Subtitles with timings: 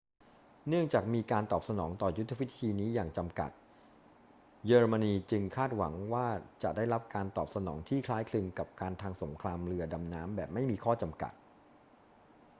[0.67, 3.51] เนื่องจากมีการตอบสนองต่อยุทธวิธีนี้อย่างจำกัด
[4.65, 6.27] เยอรมนีจึงคาดหวังว่า
[6.63, 11.33] จะได้รับการตอบสนองที่คล้ายคลึงกับการทำสงครามเรือดำน้ำแบบไม่มีข้อจำกัด